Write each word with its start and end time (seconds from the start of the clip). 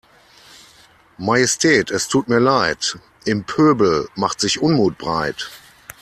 Majestät 1.19 1.91
es 1.91 2.07
tut 2.07 2.27
mir 2.27 2.39
Leid, 2.39 2.97
im 3.25 3.43
Pöbel 3.43 4.09
macht 4.15 4.39
sich 4.39 4.59
Unmut 4.59 4.97
breit. 4.97 5.51